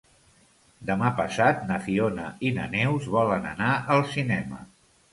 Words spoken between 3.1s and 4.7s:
volen anar al cinema.